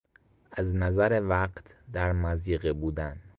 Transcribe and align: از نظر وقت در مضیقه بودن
از 0.51 0.75
نظر 0.75 1.21
وقت 1.23 1.75
در 1.93 2.11
مضیقه 2.11 2.73
بودن 2.73 3.21